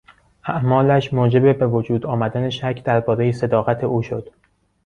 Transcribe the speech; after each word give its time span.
اعمالش 0.45 1.13
موجب 1.13 1.59
به 1.59 1.67
وجود 1.67 2.05
آمدن 2.05 2.49
شک 2.49 2.83
دربارهی 2.83 3.31
صداقت 3.31 3.83
او 3.83 4.01
شد. 4.01 4.29